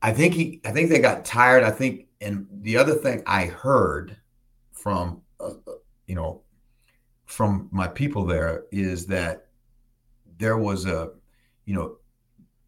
[0.00, 1.64] I think he, I think they got tired.
[1.64, 4.16] I think, and the other thing I heard
[4.72, 5.54] from, uh,
[6.06, 6.42] you know,
[7.26, 9.48] from my people there is that
[10.38, 11.10] there was a,
[11.66, 11.96] you know,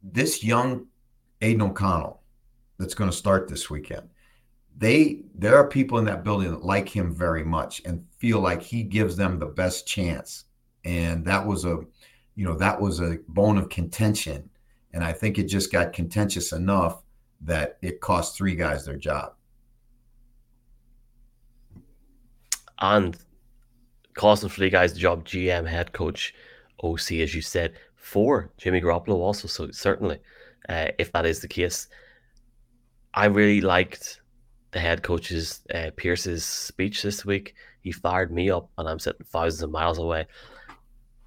[0.03, 0.87] this young
[1.41, 2.21] Aidan O'Connell
[2.79, 4.09] that's going to start this weekend.
[4.77, 8.63] They, there are people in that building that like him very much and feel like
[8.63, 10.45] he gives them the best chance.
[10.85, 11.81] And that was a,
[12.35, 14.49] you know, that was a bone of contention.
[14.93, 17.03] And I think it just got contentious enough
[17.43, 19.35] that it cost three guys their job.
[22.79, 23.17] And
[24.15, 26.35] costing three guys the job, GM, head coach,
[26.83, 29.49] OC, as you said, for Jimmy Garoppolo also.
[29.49, 30.19] So certainly,
[30.69, 31.89] uh, if that is the case,
[33.15, 34.21] I really liked
[34.71, 37.55] the head coach's uh, Pierce's speech this week.
[37.83, 40.27] He fired me up, and I'm sitting thousands of miles away.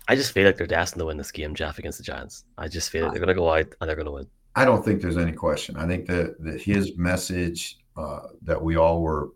[0.08, 2.46] I just feel like they're destined to win this game, Jeff, against the Giants.
[2.58, 4.28] I just feel like they're going to go out and they're going to win.
[4.56, 5.76] I don't think there's any question.
[5.78, 9.30] I think that, that his message uh, that we all were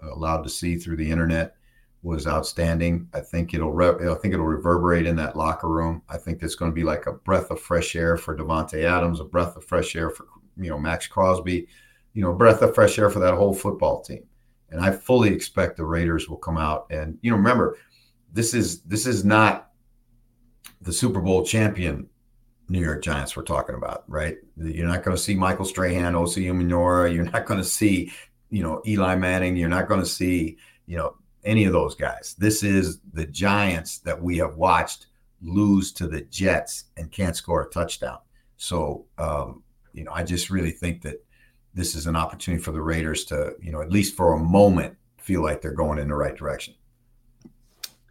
[0.00, 1.54] allowed to see through the internet
[2.02, 3.08] was outstanding.
[3.12, 6.02] I think it'll re- I think it'll reverberate in that locker room.
[6.08, 9.20] I think it's going to be like a breath of fresh air for Davante Adams,
[9.20, 11.68] a breath of fresh air for you know Maxx Crosby,
[12.14, 14.24] you know, breath of fresh air for that whole football team.
[14.70, 17.76] And I fully expect the Raiders will come out and you know remember
[18.32, 19.70] this is this is not
[20.80, 22.08] the Super Bowl champion
[22.70, 24.36] New York Giants we're talking about, right?
[24.56, 27.12] You're not going to see Michael Strahan, Osi Umenyiora.
[27.12, 28.12] You're not going to see,
[28.48, 29.56] you know, Eli Manning.
[29.56, 30.56] You're not going to see,
[30.86, 32.36] you know, any of those guys.
[32.38, 35.08] This is the Giants that we have watched
[35.42, 38.18] lose to the Jets and can't score a touchdown.
[38.56, 41.24] So, um, you know, I just really think that
[41.74, 44.96] this is an opportunity for the Raiders to, you know, at least for a moment,
[45.18, 46.74] feel like they're going in the right direction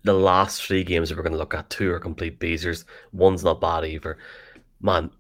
[0.04, 2.86] the last three games that we're going to look at, two are complete beezers.
[3.12, 4.18] One's not bad either
[4.82, 5.12] man,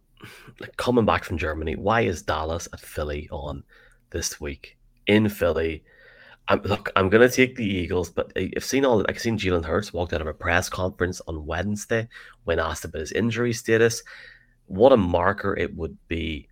[0.59, 3.63] like coming back from Germany, why is Dallas at Philly on
[4.11, 5.83] this week in Philly?
[6.47, 9.05] I'm, look, I'm gonna take the Eagles, but I've seen all.
[9.07, 12.09] I've seen Jalen Hurts walked out of a press conference on Wednesday
[12.43, 14.01] when asked about his injury status.
[14.65, 16.49] What a marker it would be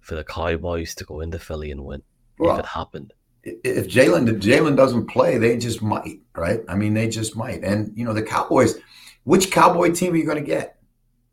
[0.00, 2.02] for the Cowboys to go into Philly and win
[2.38, 3.12] well, if it happened.
[3.44, 6.60] If Jalen if Jalen doesn't play, they just might, right?
[6.68, 7.62] I mean, they just might.
[7.62, 8.78] And you know, the Cowboys.
[9.24, 10.81] Which Cowboy team are you going to get?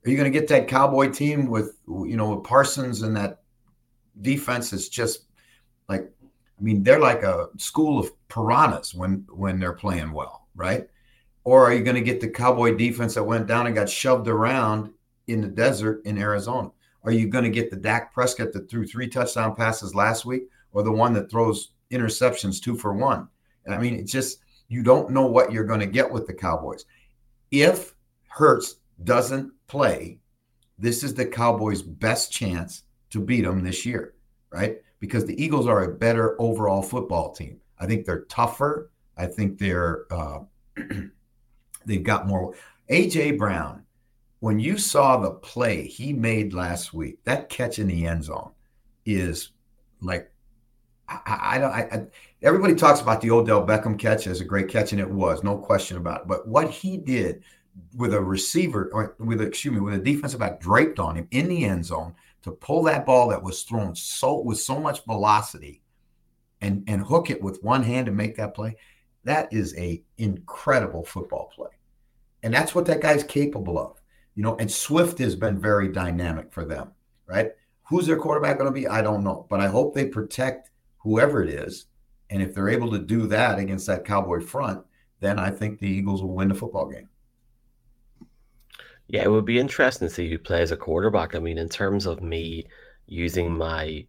[0.10, 3.44] Are you going to get that Cowboy team with you know with Parsons and that
[4.22, 5.26] defense is just
[5.88, 6.12] like
[6.60, 10.90] I mean they're like a school of piranhas when when they're playing well, right?
[11.44, 14.28] Or are you going to get the Cowboy defense that went down and got shoved
[14.28, 14.92] around
[15.28, 16.72] in the desert in Arizona?
[17.04, 20.50] Are you going to get the Dak Prescott that threw three touchdown passes last week,
[20.72, 23.28] or the one that throws interceptions two for one?
[23.70, 26.86] I mean, it's just you don't know what you're going to get with the Cowboys.
[27.52, 27.94] If
[28.28, 30.20] Hurts doesn't play,
[30.78, 34.14] this is the Cowboys' best chance to beat them this year,
[34.52, 34.78] right?
[35.00, 37.60] Because the Eagles are a better overall football team.
[37.80, 38.92] I think they're tougher.
[39.18, 40.40] I think they're uh,
[41.86, 42.54] they've got more.
[42.90, 43.84] AJ Brown,
[44.40, 48.52] when you saw the play he made last week, that catch in the end zone
[49.06, 49.52] is
[50.02, 50.32] like
[51.26, 51.72] I, don't.
[51.72, 52.08] I, I,
[52.44, 55.58] everybody talks about the Odell Beckham catch as a great catch, and it was no
[55.58, 56.28] question about it.
[56.28, 57.44] But what he did
[57.96, 61.28] with a receiver or with a, excuse me with a defensive back draped on him
[61.32, 65.06] in the end zone to pull that ball that was thrown so with so much
[65.06, 65.82] velocity
[66.62, 68.76] and and hook it with one hand and make that play
[69.24, 71.70] that is a incredible football play.
[72.42, 74.02] And that's what that guy's capable of
[74.36, 76.92] you know and swift has been very dynamic for them
[77.26, 77.52] right?
[77.84, 78.88] Who's their quarterback going to be?
[78.88, 81.86] I don't know but i hope they protect whoever it is.
[82.32, 84.84] And if they're able to do that against that cowboy front
[85.20, 87.10] then i think the eagles will win the football game
[89.10, 91.34] yeah, it would be interesting to see who plays a quarterback.
[91.34, 92.68] I mean, in terms of me
[93.08, 94.08] using my, you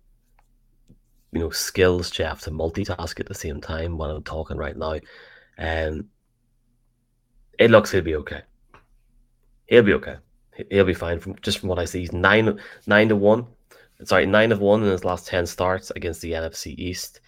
[1.33, 4.99] know, skills, Jeff, to multitask at the same time while I'm talking right now,
[5.57, 6.11] um,
[7.59, 8.43] it looks he'll be okay.
[9.69, 10.17] He'll be okay.
[10.71, 12.01] He'll be fine from just from what I see.
[12.01, 13.47] He's nine nine to one.
[14.05, 17.21] Sorry, nine of one in his last ten starts against the NFC East.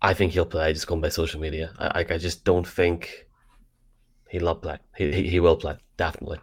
[0.00, 0.72] I think he'll play.
[0.72, 3.26] Just going by social media, I I just don't think
[4.30, 4.78] He'll play.
[4.96, 6.38] He, he, he will play definitely.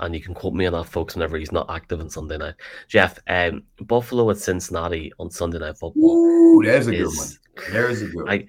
[0.00, 2.54] and you can quote me on that, folks, whenever he's not active on Sunday night.
[2.88, 6.02] Jeff, um, Buffalo at Cincinnati on Sunday night football.
[6.02, 7.28] Ooh, there's a good one.
[7.72, 8.28] There's a good one.
[8.28, 8.46] I,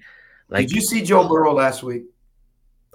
[0.48, 2.04] like, Did you see Joe Burrow last week?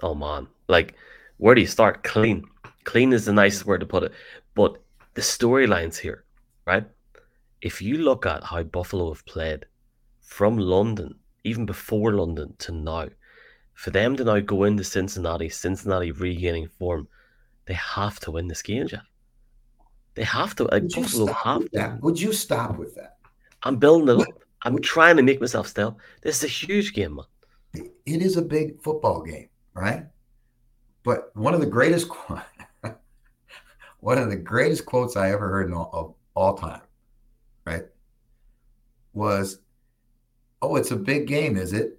[0.02, 0.94] Oh man, like
[1.36, 2.02] where do you start?
[2.02, 2.44] Clean,
[2.84, 4.12] clean is the nicest word to put it.
[4.54, 4.78] But
[5.14, 6.24] the storylines here,
[6.66, 6.84] right?
[7.60, 9.66] If you look at how Buffalo have played
[10.20, 13.08] from London, even before London to now,
[13.74, 17.08] for them to now go into Cincinnati, Cincinnati regaining form,
[17.66, 19.04] they have to win this game, Jeff.
[20.14, 20.64] They have to.
[20.64, 22.00] Like Would Buffalo have that?
[22.00, 23.18] Would you stop with that?
[23.64, 24.34] I'm building it up.
[24.62, 25.98] I'm trying to make myself still.
[26.22, 27.90] This is a huge game, man.
[28.06, 30.06] It is a big football game, right?
[31.02, 32.08] But one of the greatest,
[34.00, 36.80] one of the greatest quotes I ever heard in all, of all time,
[37.66, 37.84] right,
[39.12, 39.58] was,
[40.62, 41.98] "Oh, it's a big game, is it?"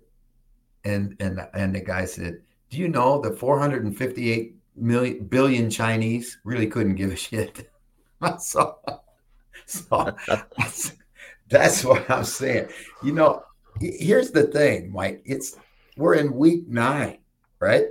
[0.86, 6.68] And and and the guy said, "Do you know the 458 million billion Chinese really
[6.68, 7.70] couldn't give a shit?"
[8.40, 8.78] so,
[9.66, 10.16] so
[11.50, 12.70] that's what I'm saying.
[13.04, 13.44] You know,
[13.80, 15.22] here's the thing, Mike.
[15.26, 15.58] It's
[15.98, 17.20] we're in week nine,
[17.60, 17.88] right?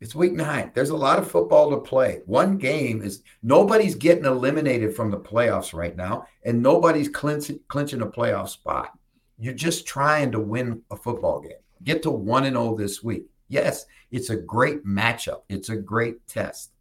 [0.00, 0.72] It's week nine.
[0.74, 2.22] There's a lot of football to play.
[2.24, 8.00] One game is nobody's getting eliminated from the playoffs right now, and nobody's clinching, clinching
[8.00, 8.92] a playoff spot.
[9.38, 11.52] You're just trying to win a football game.
[11.82, 13.26] Get to 1 and 0 this week.
[13.48, 15.42] Yes, it's a great matchup.
[15.48, 16.72] It's a great test.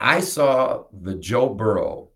[0.00, 2.08] I saw the Joe Burrow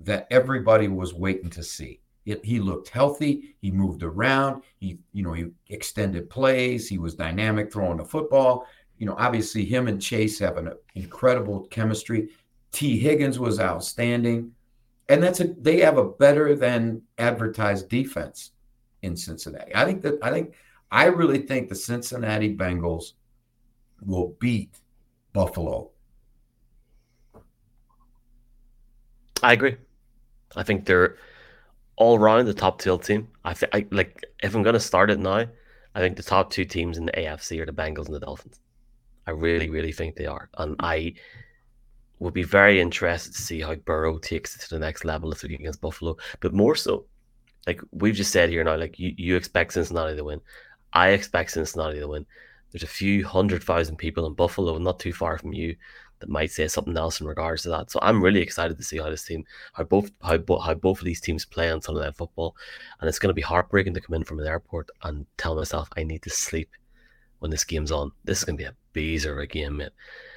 [0.00, 2.00] that everybody was waiting to see.
[2.26, 3.56] It, he looked healthy.
[3.60, 4.62] He moved around.
[4.78, 6.88] He, you know, he extended plays.
[6.88, 8.66] He was dynamic throwing the football
[8.98, 12.28] you know, obviously him and Chase have an incredible chemistry.
[12.72, 14.52] Tee Higgins was outstanding.
[15.08, 18.50] And that's a they have a better than advertised defense
[19.00, 19.74] in Cincinnati.
[19.74, 20.54] I think that I think
[20.90, 23.12] I really think the Cincinnati Bengals
[24.04, 24.78] will beat
[25.32, 25.90] Buffalo.
[29.42, 29.76] I agree.
[30.56, 31.16] I think they're
[31.96, 33.28] all around the top tilt team.
[33.44, 35.46] I think I like if I'm gonna start it now,
[35.94, 38.60] I think the top two teams in the AFC are the Bengals and the Dolphins.
[39.26, 40.48] I really, really think they are.
[40.56, 41.14] And I
[42.18, 45.42] would be very interested to see how Burrow takes it to the next level this
[45.42, 46.16] week against Buffalo.
[46.40, 47.04] But more so,
[47.66, 50.40] like we've just said here now, like you, you expect Cincinnati to win.
[50.92, 52.26] I expect Cincinnati to win.
[52.70, 55.76] There's a few hundred thousand people in Buffalo, not too far from you,
[56.20, 57.90] that might say something else in regards to that.
[57.90, 61.04] So I'm really excited to see how this team, how both how, how both of
[61.04, 62.56] these teams play on Sunday Night Football,
[63.00, 65.88] and it's going to be heartbreaking to come in from an airport and tell myself
[65.96, 66.70] I need to sleep
[67.38, 68.12] when this game's on.
[68.24, 69.90] This is going to be a beezer again, man.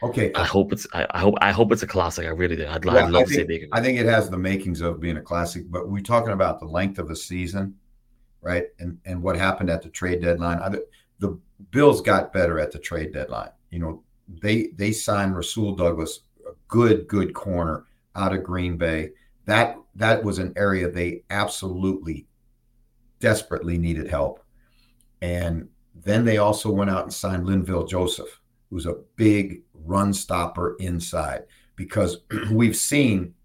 [0.04, 0.32] Okay.
[0.36, 0.88] I hope it's.
[0.94, 1.36] I, I, hope.
[1.42, 2.26] I hope it's a classic.
[2.26, 2.68] I really do.
[2.68, 5.22] I'd, I'd love to think, see I think it has the makings of being a
[5.22, 5.64] classic.
[5.70, 7.76] But we're talking about the length of the season,
[8.42, 8.66] right?
[8.80, 10.60] And and what happened at the trade deadline.
[10.60, 10.70] I,
[11.20, 13.52] the Bills got better at the trade deadline.
[13.70, 19.12] You know, they they signed Rasul Douglas, a good good corner out of Green Bay.
[19.46, 22.28] That that was an area they absolutely
[23.20, 24.44] desperately needed help.
[25.22, 30.76] And then they also went out and signed Linval Joseph, who's a big run stopper
[30.80, 31.44] inside,
[31.76, 32.18] because
[32.52, 33.36] we've seen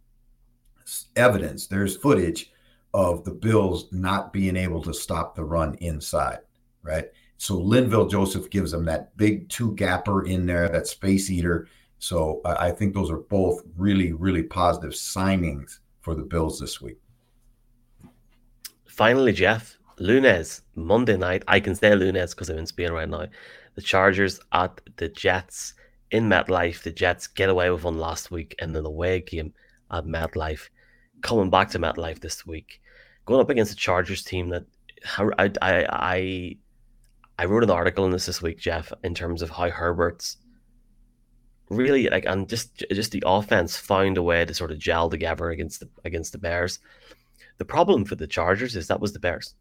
[1.16, 2.52] evidence, there's footage
[2.96, 6.38] of the Bills not being able to stop the run inside,
[6.82, 7.04] right?
[7.37, 11.68] So Linval Joseph gives them that big two gapper in there, that space eater.
[11.98, 16.96] So I think those are both really, really positive signings for the Bills this week.
[18.87, 21.42] Finally, Jeff, Lunes, Monday night.
[21.48, 23.26] I can say Lunes because I'm in Spain right now.
[23.74, 25.74] The Chargers at the Jets
[26.12, 26.82] in MetLife.
[26.82, 29.52] The Jets get away with one last week and then away game
[29.90, 30.70] at MetLife.
[31.20, 32.80] Coming back to MetLife this week.
[33.26, 34.64] Going up against the Chargers team that
[35.18, 36.56] I, I, I,
[37.38, 40.38] I wrote an article on this this week, Jeff, in terms of how Herbert's
[41.68, 45.50] really like and just just the offense found a way to sort of gel together
[45.50, 46.78] against the against the Bears.
[47.58, 49.54] The problem for the Chargers is that was the Bears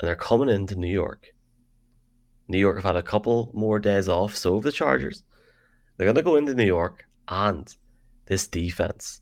[0.00, 1.34] and they're coming into New York.
[2.48, 5.22] New York have had a couple more days off, so have the Chargers.
[5.96, 7.72] They're going to go into New York, and
[8.26, 9.20] this defense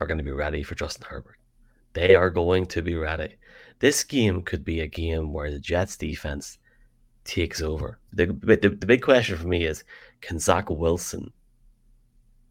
[0.00, 1.36] are going to be ready for Justin Herbert.
[1.94, 3.36] They are going to be ready.
[3.78, 6.58] This game could be a game where the Jets defense
[7.24, 7.98] takes over.
[8.12, 9.84] The, the, the big question for me is
[10.20, 11.32] can Zach Wilson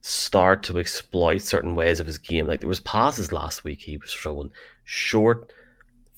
[0.02, 2.48] start to exploit certain ways of his game?
[2.48, 4.52] Like there was passes last week he was throwing
[4.84, 5.52] short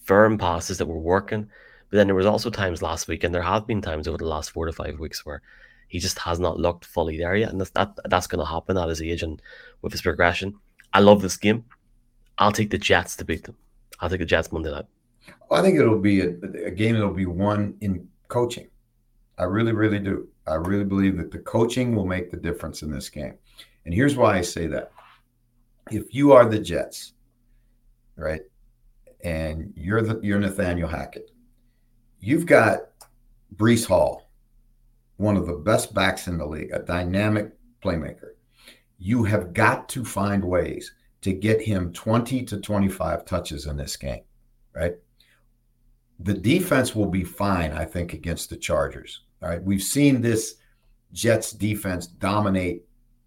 [0.04, 1.50] firm passes that were working.
[1.90, 4.26] But then there was also times last week, and there have been times over the
[4.26, 5.42] last four to five weeks where
[5.88, 8.78] he just has not looked fully there yet, and that's that that's going to happen
[8.78, 9.42] at his age and
[9.82, 10.56] with his progression.
[10.92, 11.66] I love this game.
[12.38, 13.56] I'll take the Jets to beat them.
[14.00, 14.86] I'll take the Jets Monday night.
[15.52, 16.30] I think it'll be a,
[16.66, 18.68] a game that'll be won in coaching.
[19.38, 20.28] I really, really do.
[20.48, 23.36] I really believe that the coaching will make the difference in this game.
[23.86, 24.92] And here's why I say that.
[25.92, 27.14] If you are the Jets,
[28.16, 28.42] right,
[29.24, 31.32] and you're the you're Nathaniel Hackett,
[32.20, 32.80] you've got
[33.56, 34.30] Breece Hall,
[35.18, 37.52] one of the best backs in the league, a dynamic
[37.84, 38.32] playmaker.
[38.98, 40.94] You have got to find ways
[41.24, 44.22] to get him 20 to 25 touches in this game,
[44.76, 44.96] right?
[46.20, 49.22] The defense will be fine, I think, against the Chargers.
[49.42, 49.64] All right.
[49.64, 50.56] We've seen this
[51.12, 52.84] Jets defense dominate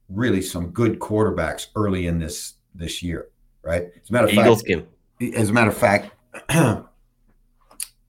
[0.08, 3.28] really some good quarterbacks early in this this year,
[3.62, 3.88] right?
[4.02, 5.34] As a matter of Eagles fact, game.
[5.34, 6.10] as a matter of fact,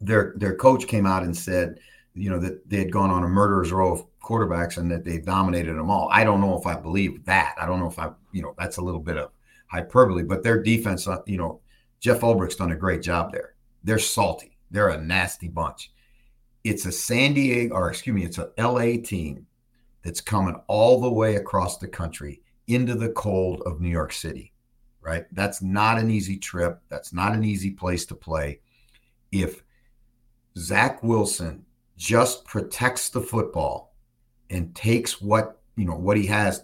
[0.02, 1.80] their their coach came out and said,
[2.14, 5.18] you know, that they had gone on a murderer's row of quarterbacks and that they
[5.18, 6.10] dominated them all.
[6.12, 7.56] I don't know if I believe that.
[7.60, 9.32] I don't know if I, you know, that's a little bit of
[9.68, 11.62] hyperbole, but their defense, uh, you know,
[12.00, 13.56] Jeff Ulbrich's done a great job there.
[13.84, 14.58] They're salty.
[14.72, 15.92] They're a nasty bunch.
[16.64, 19.46] It's a San Diego, or excuse me, it's a LA team
[20.04, 24.54] that's coming all the way across the country into the cold of New York City,
[25.02, 25.26] right?
[25.32, 26.82] That's not an easy trip.
[26.90, 28.60] That's not an easy place to play.
[29.32, 29.64] If
[30.58, 31.66] Zach Wilson
[31.98, 33.96] just protects the football
[34.50, 36.64] and takes what, you know, what he has,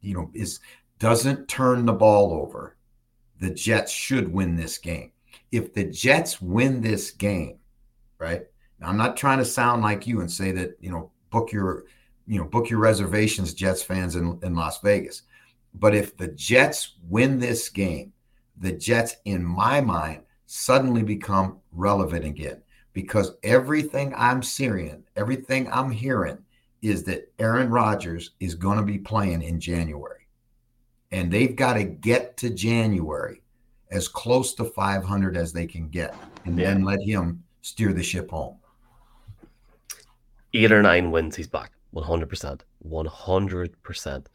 [0.00, 0.60] you know, is
[0.98, 2.76] doesn't turn the ball over,
[3.40, 5.12] the Jets should win this game.
[5.52, 7.58] If the Jets win this game,
[8.18, 8.42] right?
[8.80, 11.84] Now, I'm not trying to sound like you and say that, you know, book your
[12.26, 15.22] you know, book your reservations, Jets fans in, in Las Vegas.
[15.74, 18.12] But if the Jets win this game,
[18.56, 25.90] the Jets, in my mind, suddenly become relevant again because everything I'm seeing, everything I'm
[25.90, 26.38] hearing
[26.80, 30.23] is that Aaron Rodgers is going to be playing in January.
[31.14, 33.40] And they've got to get to January
[33.92, 36.12] as close to 500 as they can get
[36.44, 36.74] and yeah.
[36.74, 38.56] then let him steer the ship home.
[40.54, 41.70] Eight or nine wins, he's back.
[41.94, 42.62] 100%.
[42.84, 44.26] 100%.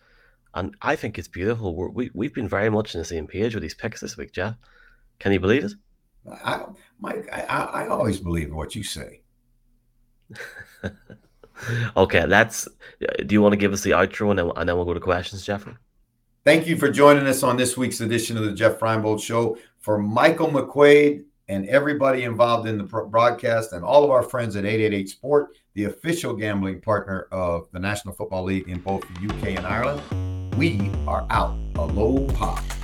[0.53, 1.75] And I think it's beautiful.
[1.75, 4.32] We're, we, we've been very much on the same page with these picks this week,
[4.32, 4.55] Jeff.
[5.19, 5.73] Can you believe it?
[6.45, 6.63] I,
[7.01, 9.19] Mike, I, I always believe what you say.
[11.97, 12.69] okay, let's.
[13.25, 15.01] Do you want to give us the outro and then, and then we'll go to
[15.01, 15.75] questions, Jeffrey?
[16.45, 19.57] Thank you for joining us on this week's edition of the Jeff Reinebold Show.
[19.79, 24.63] For Michael McQuaid and everybody involved in the broadcast and all of our friends at
[24.63, 29.57] 888 Sport, the official gambling partner of the National Football League in both the UK
[29.57, 30.55] and Ireland.
[30.55, 31.57] We are out.
[31.75, 32.78] Aloha.